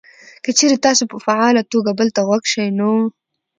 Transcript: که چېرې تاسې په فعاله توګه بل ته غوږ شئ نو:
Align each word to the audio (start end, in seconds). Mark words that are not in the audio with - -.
که 0.43 0.49
چېرې 0.57 0.77
تاسې 0.85 1.03
په 1.11 1.17
فعاله 1.25 1.63
توګه 1.71 1.91
بل 1.99 2.07
ته 2.15 2.21
غوږ 2.27 2.43
شئ 2.53 2.69
نو: 2.79 2.91